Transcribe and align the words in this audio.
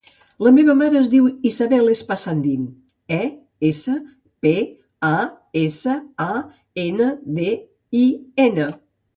La 0.45 0.51
meva 0.53 0.73
mare 0.77 0.95
es 1.01 1.09
diu 1.15 1.25
Isabel 1.49 1.91
Espasandin: 1.95 2.63
e, 3.19 3.21
essa, 3.71 3.93
pe, 4.47 4.55
a, 5.13 5.15
essa, 5.65 5.99
a, 6.29 6.31
ena, 6.89 7.13
de, 7.41 7.51
i, 8.05 8.07
ena. 8.51 8.69